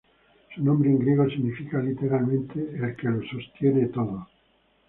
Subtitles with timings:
[0.55, 4.27] Su nombre en griego significa literalmente "el que lo sostiene todo".